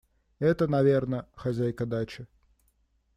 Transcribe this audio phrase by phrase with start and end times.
[0.39, 2.25] Это, наверно, хозяйка дачи.